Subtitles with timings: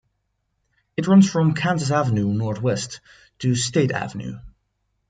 [0.97, 3.01] It runs from Kansas Avenue northwest
[3.37, 4.39] to State Avenue.